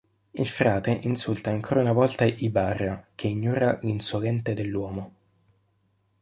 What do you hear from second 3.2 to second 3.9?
ignora